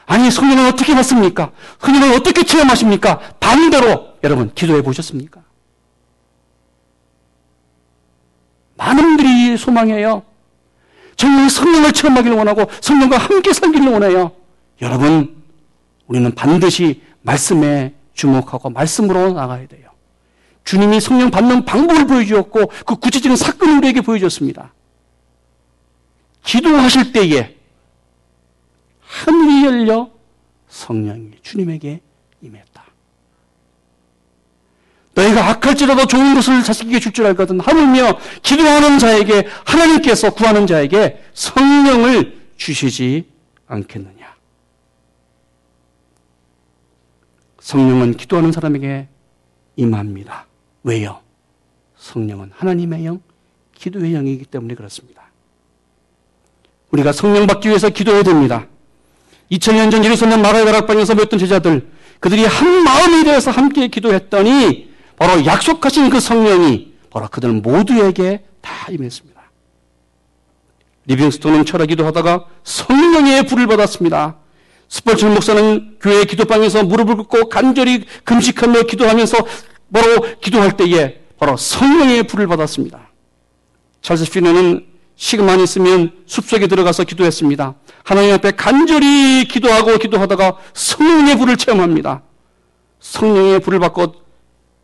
아니, 0.05 0.29
성령은 0.29 0.67
어떻게 0.67 0.93
받습니까? 0.93 1.53
성령은 1.79 2.15
어떻게 2.15 2.43
체험하십니까? 2.43 3.19
반대로 3.39 4.08
여러분 4.23 4.53
기도해 4.53 4.81
보셨습니까? 4.81 5.43
많은 8.75 9.03
분들이 9.03 9.57
소망해요. 9.57 10.23
정말 11.15 11.49
성령을 11.49 11.91
체험하기를 11.91 12.37
원하고 12.37 12.65
성령과 12.81 13.17
함께 13.17 13.51
살기를 13.51 13.89
원해요. 13.89 14.31
여러분, 14.81 15.43
우리는 16.07 16.33
반드시 16.33 17.01
말씀에 17.21 17.93
주목하고 18.13 18.69
말씀으로 18.69 19.33
나가야 19.33 19.67
돼요. 19.67 19.89
주님이 20.63 21.01
성령 21.01 21.29
받는 21.29 21.65
방법을 21.65 22.07
보여주었고 22.07 22.67
그 22.85 22.95
구체적인 22.95 23.35
사건을 23.35 23.77
우리에게 23.79 24.01
보여줬습니다. 24.01 24.73
기도하실 26.43 27.11
때에 27.11 27.57
하늘이 29.01 29.65
열려 29.65 30.09
성령이 30.69 31.31
주님에게 31.41 32.01
임했다. 32.41 32.88
너희가 35.19 35.49
악할지라도 35.49 36.05
좋은 36.05 36.33
것을 36.35 36.63
자식에게 36.63 36.99
줄 36.99 37.09
줄 37.11 37.25
알거든 37.25 37.59
하물며 37.59 38.19
기도하는 38.43 38.99
자에게 38.99 39.47
하나님께서 39.65 40.29
구하는 40.33 40.67
자에게 40.67 41.21
성령을 41.33 42.37
주시지 42.55 43.25
않겠느냐. 43.67 44.35
성령은 47.59 48.15
기도하는 48.15 48.51
사람에게 48.51 49.07
임합니다. 49.75 50.45
왜요? 50.83 51.19
성령은 51.97 52.51
하나님의 52.55 53.05
영, 53.05 53.21
기도의 53.75 54.13
영이기 54.13 54.45
때문에 54.45 54.75
그렇습니다. 54.75 55.23
우리가 56.91 57.11
성령 57.11 57.47
받기 57.47 57.67
위해서 57.67 57.89
기도해야 57.89 58.23
됩니다. 58.23 58.67
2000년 59.51 59.91
전 59.91 60.05
예루살렘 60.05 60.41
마가의 60.41 60.65
다락방에서 60.65 61.15
모였던 61.15 61.39
제자들, 61.39 61.89
그들이 62.19 62.45
한 62.45 62.83
마음이 62.83 63.23
되어서 63.23 63.51
함께 63.51 63.87
기도했더니 63.87 64.88
바로 65.19 65.45
약속하신 65.45 66.09
그 66.09 66.19
성령이 66.19 66.93
바로 67.11 67.27
그들 67.27 67.51
모두에게 67.51 68.45
다 68.61 68.87
임했습니다. 68.89 69.39
리빙스톤은 71.05 71.65
철야 71.65 71.87
기도 71.87 72.05
하다가 72.05 72.45
성령의 72.63 73.45
불을 73.45 73.67
받았습니다. 73.67 74.37
스펄전 74.87 75.33
목사는 75.33 75.97
교회 75.99 76.23
기도방에서 76.23 76.83
무릎을 76.83 77.15
꿇고 77.15 77.49
간절히 77.49 78.05
금식하며 78.23 78.83
기도하면서 78.83 79.37
바로 79.91 80.39
기도할 80.39 80.77
때에 80.77 81.19
바로 81.37 81.57
성령의 81.57 82.23
불을 82.23 82.47
받았습니다. 82.47 83.09
찰스 84.01 84.31
피니는 84.31 84.85
시간만 85.15 85.59
있으면 85.59 86.13
숲속에 86.27 86.67
들어가서 86.67 87.03
기도했습니다. 87.03 87.75
하나님 88.03 88.33
앞에 88.35 88.51
간절히 88.51 89.45
기도하고 89.49 89.97
기도하다가 89.97 90.57
성령의 90.73 91.37
불을 91.37 91.57
체험합니다. 91.57 92.21
성령의 92.99 93.59
불을 93.59 93.79
받고 93.79 94.28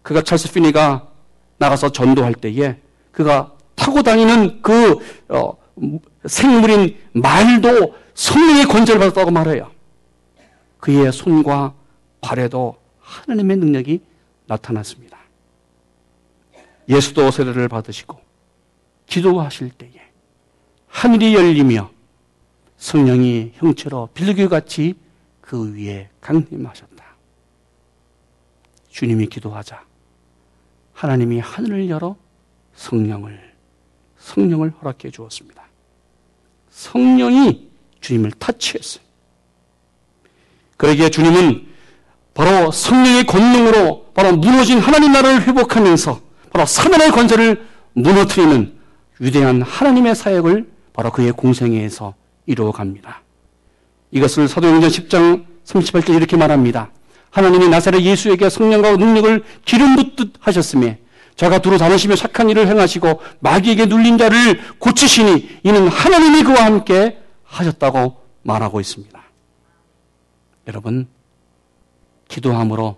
그가 0.06 0.22
찰스 0.22 0.54
피니가 0.54 1.08
나가서 1.58 1.92
전도할 1.92 2.36
때에 2.36 2.78
그가 3.12 3.56
타고 3.74 4.04
다니는 4.04 4.62
그 4.62 5.00
어, 5.30 5.58
생물인 6.28 6.96
말도 7.14 7.96
성령의 8.14 8.66
권세를 8.66 9.00
받았다고 9.00 9.32
말해요. 9.32 9.72
그의 10.78 11.12
손과 11.12 11.74
발에도 12.22 12.78
하나님의 13.00 13.58
능력이 13.58 14.02
나타났습니다. 14.46 15.18
예수도 16.88 17.32
세례를 17.32 17.68
받으시고 17.68 18.20
기도하실 19.08 19.72
때에 19.72 19.90
하늘이 20.86 21.34
열리며 21.34 21.90
성령이 22.78 23.54
형체로 23.56 24.10
빌기 24.14 24.48
같이 24.50 24.94
그 25.42 25.74
위에 25.74 26.10
강림하셨다. 26.22 27.04
주님이 28.90 29.26
기도하자 29.26 29.95
하나님이 30.96 31.40
하늘을 31.40 31.90
열어 31.90 32.16
성령을 32.74 33.54
성령을 34.18 34.72
허락해 34.72 35.12
주었습니다. 35.12 35.62
성령이 36.72 37.70
주님을 38.02 38.32
타치했어요. 38.32 39.04
그러기에 40.78 41.10
주님은 41.10 41.68
바로 42.34 42.72
성령의 42.72 43.26
권능으로 43.26 44.12
바로 44.14 44.36
무너진 44.36 44.80
하나님 44.80 45.12
나라를 45.12 45.48
회복하면서 45.48 46.22
바로 46.52 46.66
사단의 46.66 47.12
권세를 47.12 47.66
무너뜨리는 47.94 48.76
위대한 49.20 49.62
하나님의 49.62 50.16
사역을 50.16 50.70
바로 50.94 51.12
그의 51.12 51.32
공생애에서 51.32 52.16
이루어갑니다. 52.46 53.22
이것을 54.12 54.48
사도행전 54.48 54.90
10장 54.90 55.46
38절 55.66 56.16
이렇게 56.16 56.38
말합니다. 56.38 56.90
하나님이 57.36 57.68
나사렛 57.68 58.02
예수에게 58.02 58.50
성령과 58.50 58.96
능력을 58.96 59.44
기름 59.66 59.98
붓듯 59.98 60.36
하셨으며 60.40 60.96
자가 61.36 61.60
두루 61.60 61.78
다니시며 61.78 62.16
착한 62.16 62.50
일을 62.50 62.66
행하시고 62.66 63.20
마귀에게 63.42 63.88
눌린 63.88 64.18
자를 64.18 64.62
고치시니 64.80 65.60
이는 65.64 65.90
하나님이 65.90 66.44
그와 66.44 66.64
함께 66.64 67.20
하셨다고 67.44 68.22
말하고 68.44 68.80
있습니다. 68.80 69.22
여러분 70.68 71.08
기도함으로 72.30 72.96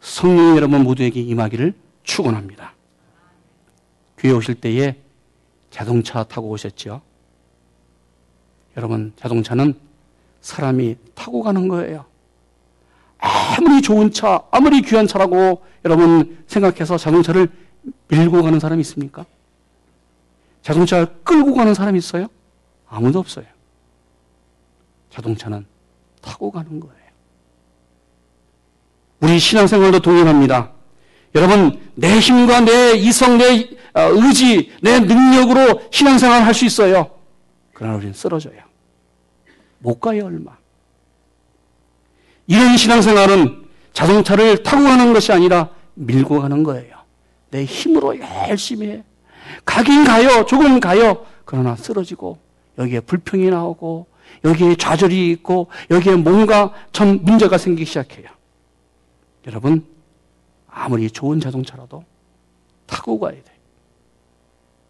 성령이 0.00 0.56
여러분 0.56 0.84
모두에게 0.84 1.20
임하기를 1.20 1.74
축원합니다. 2.04 2.74
교회 4.18 4.32
오실 4.34 4.54
때에 4.54 4.94
자동차 5.70 6.22
타고 6.22 6.48
오셨죠? 6.50 7.02
여러분 8.76 9.12
자동차는 9.16 9.74
사람이 10.42 10.94
타고 11.16 11.42
가는 11.42 11.66
거예요. 11.66 12.13
아무리 13.64 13.80
좋은 13.80 14.12
차, 14.12 14.42
아무리 14.50 14.82
귀한 14.82 15.06
차라고 15.06 15.62
여러분 15.86 16.44
생각해서 16.46 16.98
자동차를 16.98 17.48
밀고 18.08 18.42
가는 18.42 18.60
사람이 18.60 18.80
있습니까? 18.82 19.24
자동차를 20.60 21.06
끌고 21.24 21.54
가는 21.54 21.72
사람이 21.72 21.98
있어요? 21.98 22.28
아무도 22.86 23.18
없어요. 23.18 23.46
자동차는 25.10 25.64
타고 26.20 26.50
가는 26.50 26.78
거예요. 26.78 26.94
우리 29.20 29.38
신앙생활도 29.38 30.00
동일합니다. 30.00 30.72
여러분, 31.34 31.80
내 31.94 32.18
힘과 32.18 32.60
내 32.60 32.92
이성, 32.96 33.38
내 33.38 33.70
어, 33.94 34.00
의지, 34.10 34.72
내 34.82 35.00
능력으로 35.00 35.82
신앙생활을 35.90 36.46
할수 36.46 36.64
있어요. 36.64 37.10
그러나 37.72 37.96
우리는 37.96 38.12
쓰러져요. 38.12 38.60
못 39.78 40.00
가요, 40.00 40.26
얼마. 40.26 40.56
이런 42.46 42.76
신앙생활은 42.76 43.64
자동차를 43.92 44.62
타고 44.62 44.84
가는 44.84 45.12
것이 45.12 45.32
아니라 45.32 45.70
밀고 45.94 46.40
가는 46.40 46.62
거예요. 46.62 46.96
내 47.50 47.64
힘으로 47.64 48.18
열심히 48.48 48.88
해. 48.88 49.04
가긴 49.64 50.04
가요. 50.04 50.44
조금 50.46 50.80
가요. 50.80 51.24
그러나 51.44 51.76
쓰러지고 51.76 52.38
여기에 52.78 53.00
불평이 53.00 53.50
나오고 53.50 54.06
여기에 54.44 54.76
좌절이 54.76 55.30
있고 55.30 55.68
여기에 55.90 56.16
뭔가 56.16 56.72
참 56.92 57.20
문제가 57.22 57.56
생기기 57.56 57.86
시작해요. 57.86 58.28
여러분 59.46 59.86
아무리 60.68 61.10
좋은 61.10 61.38
자동차라도 61.40 62.04
타고 62.86 63.20
가야 63.20 63.34
돼. 63.34 63.52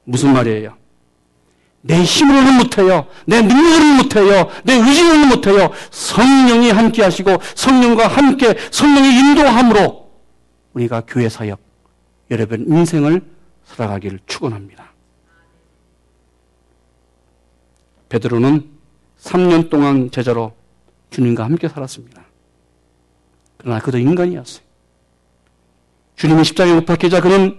무슨 0.05 0.33
말이에요? 0.33 0.77
내 1.87 2.03
힘으로는 2.03 2.57
못해요. 2.57 3.07
내 3.27 3.43
능력으로는 3.43 3.97
못해요. 3.99 4.51
내 4.65 4.73
의지로는 4.73 5.29
못해요. 5.29 5.71
성령이 5.91 6.71
함께 6.71 7.03
하시고 7.03 7.37
성령과 7.55 8.09
함께 8.09 8.55
성령의 8.71 9.19
인도함으로 9.19 10.11
우리가 10.73 11.03
교회 11.07 11.29
사역, 11.29 11.61
여러분 12.31 12.65
인생을 12.67 13.23
살아가기를 13.67 14.21
축원합니다. 14.27 14.93
베드로는 18.09 18.67
3년 19.21 19.69
동안 19.69 20.11
제자로 20.11 20.55
주님과 21.11 21.45
함께 21.45 21.69
살았습니다. 21.69 22.25
그러나 23.59 23.79
그도 23.81 23.99
인간이었어요. 23.99 24.65
주님이 26.17 26.45
십자가에 26.45 26.75
못 26.77 26.87
박히자 26.87 27.21
그는 27.21 27.59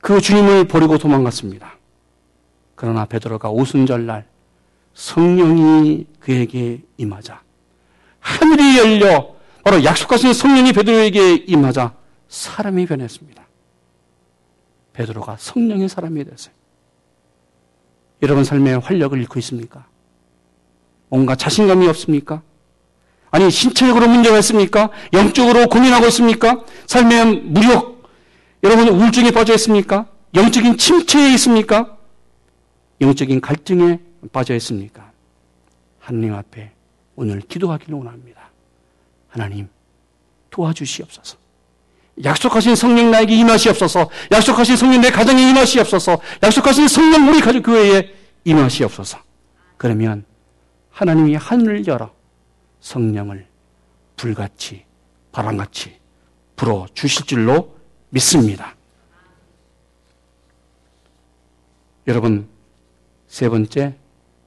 그 0.00 0.20
주님을 0.20 0.66
버리고 0.66 0.98
도망갔습니다. 0.98 1.76
그러나 2.74 3.04
베드로가 3.04 3.50
오순절날 3.50 4.26
성령이 4.94 6.06
그에게 6.20 6.82
임하자 6.96 7.40
하늘이 8.20 8.78
열려 8.78 9.34
바로 9.64 9.84
약속하신 9.84 10.32
성령이 10.32 10.72
베드로에게 10.72 11.44
임하자 11.46 11.94
사람이 12.28 12.86
변했습니다. 12.86 13.42
베드로가 14.92 15.36
성령의 15.38 15.88
사람이 15.88 16.24
됐어요. 16.24 16.54
여러분 18.22 18.44
삶의 18.44 18.80
활력을 18.80 19.18
잃고 19.20 19.38
있습니까? 19.40 19.86
뭔가 21.08 21.34
자신감이 21.34 21.86
없습니까? 21.88 22.42
아니, 23.30 23.50
신체적으로 23.50 24.08
문제가 24.08 24.38
있습니까? 24.38 24.90
영적으로 25.12 25.66
고민하고 25.68 26.06
있습니까? 26.08 26.64
삶의 26.86 27.42
무력, 27.44 28.10
여러분 28.62 28.88
우울증에 28.88 29.30
빠져 29.30 29.54
있습니까? 29.54 30.06
영적인 30.34 30.78
침체에 30.78 31.32
있습니까? 31.34 31.96
영적인 33.02 33.40
갈등에 33.40 33.98
빠져 34.32 34.54
있습니까? 34.54 35.10
하나님 35.98 36.34
앞에 36.34 36.72
오늘 37.16 37.40
기도하기를 37.40 37.94
원합니다. 37.94 38.50
하나님, 39.28 39.68
도와주시옵소서. 40.50 41.36
약속하신 42.22 42.76
성령 42.76 43.10
나에게 43.10 43.34
임하시옵소서. 43.34 44.08
약속하신 44.30 44.76
성령 44.76 45.00
내 45.00 45.10
가정에 45.10 45.50
임하시옵소서. 45.50 46.20
약속하신 46.42 46.88
성령 46.88 47.28
우리 47.28 47.40
가족 47.40 47.62
교회에 47.62 48.14
임하시옵소서. 48.44 49.18
그러면 49.76 50.24
하나님이 50.90 51.34
하늘을 51.36 51.86
열어 51.86 52.12
성령을 52.80 53.46
불같이 54.16 54.84
바람같이 55.32 55.96
불어 56.54 56.86
주실 56.94 57.26
줄로 57.26 57.76
믿습니다. 58.10 58.76
여러분, 62.06 62.51
세 63.32 63.48
번째, 63.48 63.94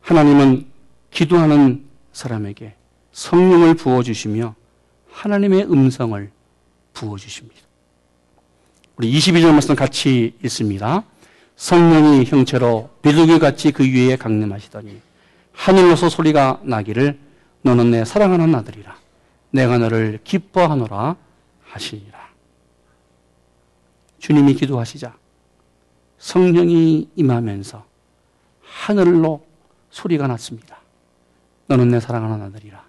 하나님은 0.01 0.67
기도하는 1.09 1.87
사람에게 2.13 2.75
성령을 3.13 3.73
부어주시며 3.73 4.53
하나님의 5.09 5.63
음성을 5.63 6.31
부어주십니다. 6.93 7.61
우리 8.97 9.11
22절 9.11 9.53
말씀 9.53 9.75
같이 9.75 10.35
읽습니다. 10.43 11.03
성령이 11.55 12.25
형체로 12.25 12.91
비둘기 13.01 13.39
같이 13.39 13.71
그 13.71 13.83
위에 13.83 14.17
강림하시더니 14.17 15.01
하늘로서 15.51 16.07
소리가 16.07 16.61
나기를 16.61 17.17
너는 17.63 17.89
내 17.89 18.05
사랑하는 18.05 18.53
아들이라 18.53 18.95
내가 19.49 19.79
너를 19.79 20.19
기뻐하노라 20.23 21.15
하시니라. 21.63 22.19
주님이 24.19 24.53
기도하시자 24.53 25.17
성령이 26.19 27.09
임하면서 27.15 27.94
하늘로 28.75 29.45
소리가 29.89 30.27
났습니다. 30.27 30.77
너는 31.67 31.89
내 31.89 31.99
사랑하는 31.99 32.45
아들이라 32.45 32.83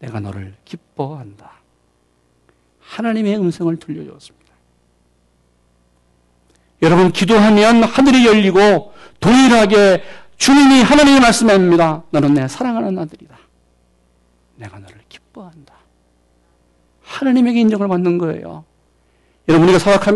내가 0.00 0.18
너를 0.20 0.54
기뻐한다. 0.64 1.52
하나님의 2.80 3.36
음성을 3.36 3.76
들려주었습니다. 3.76 4.44
여러분 6.82 7.12
기도하면 7.12 7.84
하늘이 7.84 8.26
열리고 8.26 8.92
동일하게 9.20 10.02
주님이 10.36 10.82
하나님의 10.82 11.20
말씀합니다. 11.20 12.02
너는 12.10 12.34
내 12.34 12.48
사랑하는 12.48 12.98
아들이다. 12.98 13.38
내가 14.56 14.78
너를 14.78 15.00
기뻐한다. 15.08 15.74
하나님에게 17.02 17.60
인정을 17.60 17.88
받는 17.88 18.18
거예요. 18.18 18.64
여러분 19.48 19.68
우리가 19.68 20.08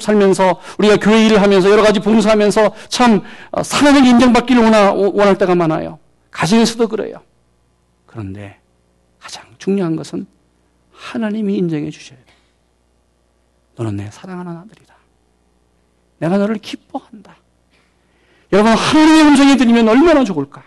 살면서 0.00 0.60
우리가 0.78 0.96
교회 0.96 1.26
일을 1.26 1.40
하면서 1.40 1.70
여러 1.70 1.82
가지 1.82 2.00
봉사하면서 2.00 2.74
참 2.88 3.22
사랑을 3.62 4.02
어, 4.02 4.04
인정받기를 4.04 4.62
원할 4.62 5.38
때가 5.38 5.54
많아요. 5.54 5.98
가정에서도 6.30 6.88
그래요. 6.88 7.22
그런데 8.06 8.58
가장 9.20 9.44
중요한 9.58 9.94
것은 9.94 10.26
하나님이 10.92 11.56
인정해 11.56 11.90
주셔야 11.90 12.18
돼. 12.18 12.24
너는 13.76 13.96
내 13.96 14.10
사랑하는 14.10 14.56
아들이다. 14.56 14.94
내가 16.18 16.38
너를 16.38 16.56
기뻐한다. 16.56 17.36
여러분, 18.52 18.72
하나님의 18.72 19.22
음성이 19.22 19.56
들리면 19.56 19.88
얼마나 19.88 20.24
좋을까? 20.24 20.62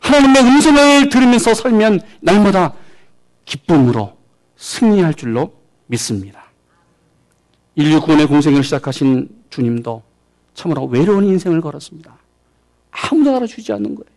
하나님의 0.00 0.42
음성을 0.42 1.08
들으면서 1.08 1.54
살면 1.54 2.00
날마다 2.20 2.74
기쁨으로 3.44 4.18
승리할 4.56 5.14
줄로 5.14 5.54
믿습니다. 5.86 6.41
인류 7.74 8.00
구원의 8.00 8.26
공생을 8.26 8.62
시작하신 8.62 9.28
주님도 9.50 10.02
참으로 10.54 10.84
외로운 10.86 11.24
인생을 11.24 11.60
걸었습니다. 11.60 12.16
아무도 12.90 13.34
알아주지 13.36 13.72
않는 13.72 13.94
거예요. 13.94 14.12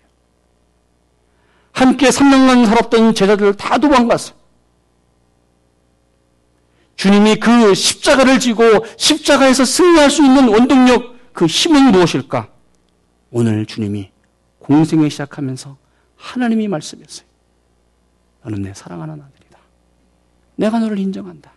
함께 1.72 2.10
3년간 2.10 2.66
살았던 2.66 3.16
제자들 3.16 3.54
다 3.56 3.78
도망갔어. 3.78 4.34
주님이 6.96 7.36
그 7.36 7.74
십자가를 7.74 8.40
지고 8.40 8.64
십자가에서 8.98 9.66
승리할 9.66 10.10
수 10.10 10.24
있는 10.24 10.48
원동력, 10.48 11.34
그 11.34 11.46
힘은 11.46 11.92
무엇일까? 11.92 12.50
오늘 13.32 13.66
주님이 13.66 14.12
공생을 14.60 15.12
시작하면서 15.12 15.78
하나님이 16.16 16.68
말씀했어요. 16.70 17.28
너는 18.44 18.62
내 18.62 18.74
사랑하는 18.74 19.22
아들이다. 19.22 19.60
내가 20.56 20.80
너를 20.80 20.98
인정한다. 21.00 21.55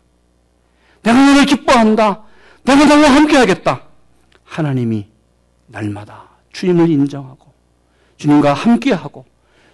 내가 1.02 1.26
너를 1.26 1.46
기뻐한다. 1.46 2.24
내가 2.64 2.84
너와 2.84 3.10
함께하겠다. 3.10 3.82
하나님이 4.44 5.06
날마다 5.66 6.28
주님을 6.52 6.90
인정하고 6.90 7.52
주님과 8.16 8.54
함께하고 8.54 9.24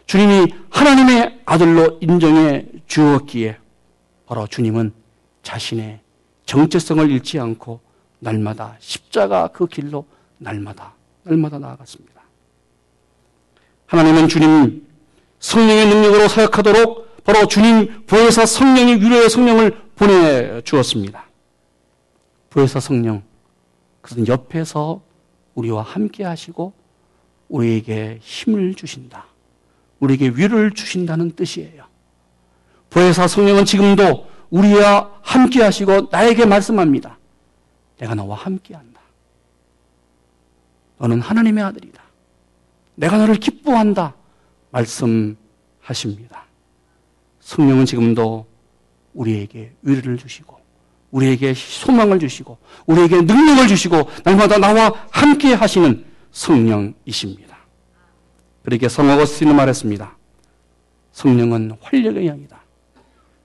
주님이 0.06 0.52
하나님의 0.70 1.40
아들로 1.44 1.98
인정해 2.00 2.66
주었기에 2.86 3.58
바로 4.26 4.46
주님은 4.46 4.92
자신의 5.42 6.00
정체성을 6.46 7.10
잃지 7.10 7.38
않고 7.38 7.80
날마다 8.18 8.76
십자가 8.80 9.48
그 9.48 9.66
길로 9.66 10.06
날마다 10.38 10.94
날마다 11.22 11.58
나아갔습니다. 11.58 12.22
하나님은 13.86 14.28
주님 14.28 14.86
성령의 15.38 15.86
능력으로 15.88 16.28
사역하도록 16.28 17.24
바로 17.24 17.46
주님 17.46 18.04
보혜사 18.06 18.44
성령의 18.46 19.00
위로의 19.00 19.30
성령을 19.30 19.83
보내 19.94 20.60
주었습니다. 20.62 21.26
보혜사 22.50 22.80
성령 22.80 23.22
그것은 24.00 24.28
옆에서 24.28 25.00
우리와 25.54 25.82
함께 25.82 26.24
하시고 26.24 26.72
우리에게 27.48 28.18
힘을 28.20 28.74
주신다. 28.74 29.26
우리에게 30.00 30.28
위로를 30.28 30.72
주신다는 30.72 31.32
뜻이에요. 31.32 31.84
보혜사 32.90 33.28
성령은 33.28 33.64
지금도 33.64 34.26
우리와 34.50 35.18
함께 35.22 35.62
하시고 35.62 36.08
나에게 36.10 36.46
말씀합니다. 36.46 37.18
내가 37.98 38.14
너와 38.14 38.36
함께 38.36 38.74
한다. 38.74 39.00
너는 40.98 41.20
하나님의 41.20 41.64
아들이다. 41.64 42.02
내가 42.96 43.18
너를 43.18 43.36
기뻐한다. 43.36 44.14
말씀하십니다. 44.70 46.44
성령은 47.40 47.86
지금도 47.86 48.46
우리에게 49.14 49.72
위로를 49.82 50.18
주시고, 50.18 50.58
우리에게 51.10 51.54
소망을 51.54 52.18
주시고, 52.18 52.58
우리에게 52.86 53.22
능력을 53.22 53.66
주시고, 53.68 54.10
날마다 54.24 54.58
나와 54.58 54.92
함께 55.10 55.54
하시는 55.54 56.04
성령이십니다. 56.32 57.56
그렇게 58.64 58.88
성어거스틴은 58.88 59.54
말했습니다. 59.54 60.16
성령은 61.12 61.76
활력의 61.80 62.26
영이다. 62.26 62.60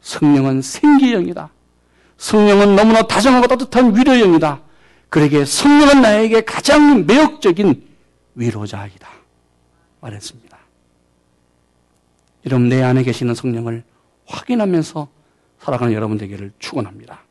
성령은 0.02 0.62
생기형이다. 0.62 1.52
성령은 2.18 2.76
너무나 2.76 3.04
다정하고 3.04 3.48
따뜻한 3.48 3.96
위로형이다. 3.96 4.62
그러게 5.10 5.46
성령은 5.46 6.02
나에게 6.02 6.42
가장 6.42 7.06
매력적인 7.06 7.88
위로자이다. 8.36 9.10
말했습니다. 10.02 10.58
여러분, 12.46 12.70
내 12.70 12.82
안에 12.82 13.04
계시는 13.04 13.36
성령을 13.36 13.84
확인하면서 14.26 15.10
살아가는 15.60 15.94
여러분 15.94 16.18
되기를 16.18 16.52
축원합니다. 16.60 17.22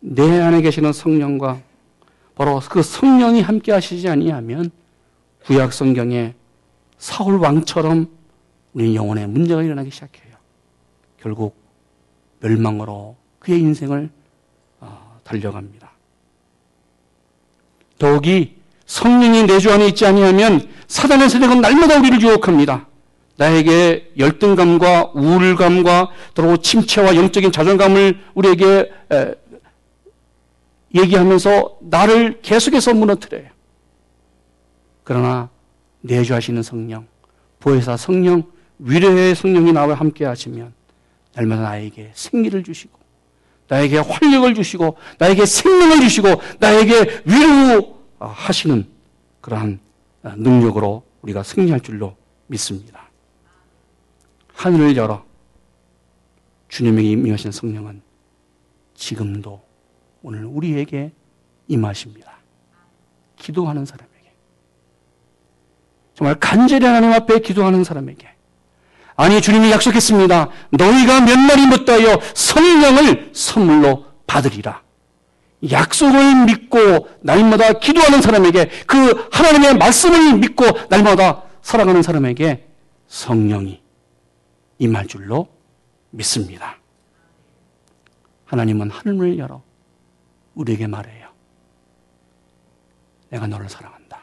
내 0.00 0.40
안에 0.40 0.62
계시는 0.62 0.92
성령과 0.92 1.60
바로 2.36 2.60
그 2.70 2.82
성령이 2.82 3.42
함께 3.42 3.72
하시지 3.72 4.08
아니하면 4.08 4.70
구약 5.44 5.72
성경에 5.72 6.34
사울 6.98 7.38
왕처럼 7.38 8.08
우리 8.74 8.94
영혼에 8.94 9.26
문제가 9.26 9.62
일어나기 9.62 9.90
시작해요. 9.90 10.36
결국 11.20 11.56
멸망으로 12.40 13.16
그의 13.40 13.60
인생을 13.60 14.10
어, 14.80 15.18
달려갑니다. 15.24 15.90
더욱이 17.98 18.56
성령이 18.86 19.44
내 19.44 19.58
주 19.58 19.72
안에 19.72 19.88
있지 19.88 20.06
아니하면 20.06 20.68
사단의 20.86 21.28
세력은 21.28 21.60
날마다 21.60 21.98
우리를 21.98 22.22
유혹합니다. 22.22 22.86
나에게 23.38 24.14
열등감과 24.18 25.12
우울감과 25.14 26.10
또 26.34 26.56
침체와 26.56 27.14
영적인 27.14 27.52
자존감을 27.52 28.18
우리에게 28.34 28.90
얘기하면서 30.92 31.78
나를 31.82 32.40
계속해서 32.42 32.94
무너뜨려요. 32.94 33.48
그러나 35.04 35.48
내주하시는 36.00 36.62
성령, 36.64 37.06
보혜사 37.60 37.96
성령, 37.96 38.42
위로의 38.80 39.36
성령이 39.36 39.72
나와 39.72 39.94
함께 39.94 40.24
하시면 40.24 40.72
날마다 41.34 41.62
나에게 41.62 42.10
생기를 42.14 42.64
주시고 42.64 42.98
나에게 43.68 43.98
활력을 43.98 44.54
주시고 44.54 44.96
나에게 45.18 45.46
생명을 45.46 46.00
주시고 46.00 46.28
나에게 46.58 47.22
위로하시는 47.24 48.84
그러한 49.40 49.78
능력으로 50.22 51.04
우리가 51.22 51.44
승리할 51.44 51.80
줄로 51.80 52.16
믿습니다. 52.48 53.07
하늘을 54.58 54.96
열어 54.96 55.24
주님에게 56.68 57.08
임하신 57.10 57.52
성령은 57.52 58.02
지금도 58.94 59.62
오늘 60.20 60.44
우리에게 60.44 61.12
임하십니다. 61.68 62.38
기도하는 63.36 63.86
사람에게. 63.86 64.34
정말 66.14 66.34
간절히 66.40 66.84
하나님 66.84 67.12
앞에 67.12 67.38
기도하는 67.38 67.84
사람에게. 67.84 68.28
아니, 69.14 69.40
주님이 69.40 69.70
약속했습니다. 69.70 70.48
너희가 70.70 71.20
몇 71.20 71.38
날이 71.38 71.66
못하여 71.66 72.18
성령을 72.34 73.30
선물로 73.32 74.06
받으리라. 74.26 74.82
약속을 75.70 76.46
믿고 76.46 77.08
날마다 77.20 77.74
기도하는 77.74 78.20
사람에게 78.20 78.70
그 78.88 79.28
하나님의 79.30 79.78
말씀을 79.78 80.38
믿고 80.38 80.64
날마다 80.88 81.44
살아가는 81.62 82.02
사람에게 82.02 82.66
성령이 83.06 83.87
임할 84.78 85.06
줄로 85.06 85.48
믿습니다. 86.10 86.78
하나님은 88.46 88.90
하늘을 88.90 89.38
열어 89.38 89.62
우리에게 90.54 90.86
말해요. 90.86 91.28
내가 93.30 93.46
너를 93.46 93.68
사랑한다. 93.68 94.22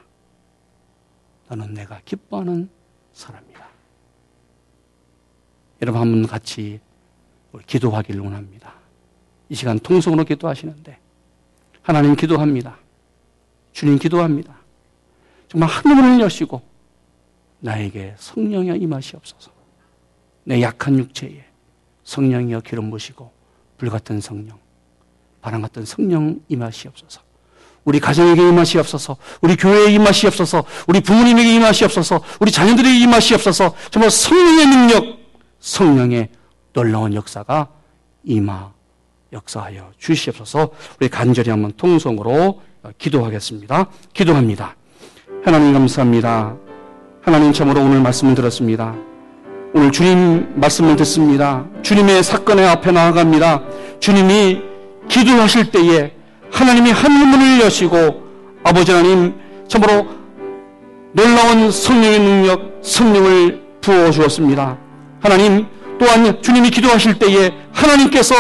너는 1.48 1.74
내가 1.74 2.02
기뻐하는 2.06 2.70
사람이다. 3.14 3.68
여러분 5.82 6.02
한번 6.02 6.28
같이 6.28 6.80
기도하기를 7.68 8.22
원합니다. 8.22 8.74
이 9.50 9.56
시간 9.56 9.78
통성으로 9.78 10.24
기도하시는데 10.24 11.00
하나님 11.82 12.16
기도합니다. 12.16 12.78
주님 13.74 14.00
기도합니다. 14.00 14.58
정말 15.48 15.70
하늘을 15.70 16.22
여시고 16.22 16.62
나에게 17.60 18.16
성령의 18.18 18.80
임하시옵소서. 18.82 19.55
내 20.46 20.62
약한 20.62 20.98
육체에 20.98 21.44
성령이여 22.04 22.62
기름 22.62 22.92
부시고 22.92 23.32
불같은 23.78 24.22
성령, 24.22 24.58
바람 25.42 25.62
같은 25.62 25.84
성령 25.84 26.40
임하시옵소서. 26.48 27.22
우리 27.84 28.00
가정에게 28.00 28.42
임하시옵소서. 28.50 29.18
우리 29.42 29.56
교회에 29.56 29.94
임하시옵소서. 29.94 30.64
우리 30.88 31.02
부모님에게 31.02 31.54
임하시옵소서. 31.56 32.22
우리 32.40 32.52
자녀들에게 32.52 33.00
임하시옵소서. 33.00 33.76
정말 33.92 34.10
성령의 34.10 34.66
능력, 34.68 35.18
성령의 35.60 36.30
놀라운 36.74 37.14
역사가 37.14 37.70
임하 38.24 38.74
역사하여 39.34 39.92
주시옵소서. 39.98 40.72
우리 41.00 41.10
간절히 41.10 41.52
한번 41.52 41.74
통성으로 41.74 42.62
기도하겠습니다. 42.98 43.90
기도합니다. 44.14 44.76
하나님 45.44 45.74
감사합니다. 45.74 46.56
하나님 47.22 47.54
참으로 47.54 47.82
오늘 47.82 48.02
말씀을 48.02 48.34
들었습니다. 48.36 48.96
오늘 49.78 49.92
주님 49.92 50.54
말씀을 50.56 50.96
듣습니다. 50.96 51.66
주님의 51.84 52.24
사건의 52.24 52.66
앞에 52.66 52.94
나아갑니다. 52.94 53.62
주님이 54.00 54.62
기도하실 55.10 55.70
때에 55.72 56.14
하나님이 56.50 56.92
하늘문을 56.92 57.60
여시고 57.60 58.24
아버지 58.64 58.94
하나님 58.94 59.34
참으로 59.68 60.08
놀라운 61.12 61.70
성령의 61.70 62.20
능력, 62.20 62.80
성령을 62.82 63.64
부어 63.82 64.12
주었습니다. 64.12 64.78
하나님 65.20 65.66
또한 66.00 66.42
주님이 66.42 66.70
기도하실 66.70 67.20
때에 67.20 67.52
하나님께서 67.74 68.34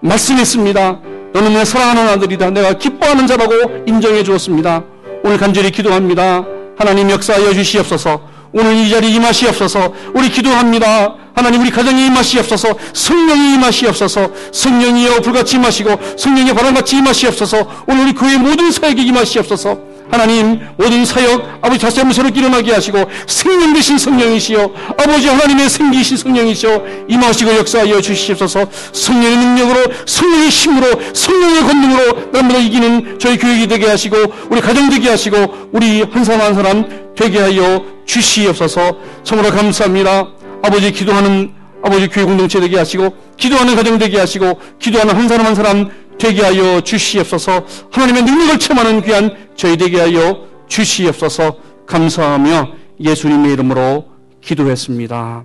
말씀했습니다. 0.00 0.98
너는 1.34 1.52
내 1.52 1.64
사랑하는 1.66 2.08
아들이다. 2.08 2.52
내가 2.52 2.72
기뻐하는 2.72 3.26
자라고 3.26 3.52
인정해 3.86 4.22
주었습니다. 4.22 4.82
오늘 5.24 5.36
간절히 5.36 5.72
기도합니다. 5.72 6.46
하나님 6.78 7.10
역사하여 7.10 7.52
주시옵소서. 7.52 8.29
오늘 8.52 8.74
이 8.76 8.90
자리에 8.90 9.10
임하시옵소서. 9.10 9.92
우리 10.14 10.28
기도합니다. 10.28 11.14
하나님 11.34 11.60
우리 11.60 11.70
가정에 11.70 12.06
임하시옵소서. 12.06 12.74
성령이 12.92 13.54
임하시옵소서. 13.54 14.30
성령이여 14.52 15.20
불같이 15.20 15.56
임하시고 15.56 16.16
성령이 16.16 16.52
바람같이 16.52 16.96
임하시옵소서. 16.96 17.84
오늘 17.86 18.04
우리 18.04 18.12
교회 18.12 18.36
모든 18.36 18.70
사역에 18.70 19.02
임하시옵소서. 19.02 19.89
하나님 20.10 20.60
모든 20.76 21.04
사역 21.04 21.60
아버지 21.62 21.80
다시 21.80 22.00
한번 22.00 22.14
서로 22.14 22.28
일어나게 22.28 22.72
하시고 22.72 23.04
생명 23.26 23.72
되신 23.72 23.98
성령이시여 23.98 24.72
아버지 24.98 25.28
하나님의 25.28 25.68
생기신 25.68 26.16
성령이시여 26.16 26.84
임하시고 27.08 27.56
역사하여 27.56 28.00
주시옵소서. 28.00 28.66
성령의 28.92 29.36
능력으로 29.36 29.80
성령의 30.06 30.48
힘으로 30.48 30.86
성령의 31.12 31.60
권능으로 31.62 32.30
날마다 32.32 32.58
이기는 32.58 33.18
저희 33.18 33.38
교육이 33.38 33.68
되게 33.68 33.86
하시고 33.86 34.16
우리 34.50 34.60
가정 34.60 34.90
되게 34.90 35.08
하시고 35.08 35.68
우리 35.72 36.02
한 36.02 36.24
사람 36.24 36.40
한 36.40 36.54
사람 36.54 37.12
되게 37.16 37.38
하여 37.38 37.84
주시옵소서. 38.04 38.96
참으로 39.22 39.50
감사합니다. 39.50 40.28
아버지 40.62 40.90
기도하는 40.90 41.52
아버지 41.82 42.08
교회 42.08 42.24
공동체 42.24 42.60
되게 42.60 42.76
하시고 42.76 43.14
기도하는 43.36 43.74
가정 43.74 43.98
되게 43.98 44.18
하시고 44.18 44.60
기도하는 44.78 45.14
한 45.14 45.28
사람 45.28 45.46
한 45.46 45.54
사람 45.54 45.90
되게 46.20 46.42
하여 46.42 46.80
주시옵소서 46.80 47.66
하나님의 47.90 48.22
능력을 48.22 48.58
체험하는 48.58 49.02
귀한 49.02 49.48
저희 49.56 49.76
되게 49.76 49.98
하여 49.98 50.46
주시옵소서 50.68 51.56
감사하며 51.86 52.74
예수님의 53.00 53.52
이름으로 53.54 54.08
기도했습니다. 54.40 55.44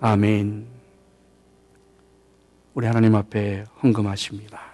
아멘. 0.00 0.66
우리 2.74 2.86
하나님 2.86 3.14
앞에 3.14 3.64
헌금하십니다. 3.82 4.65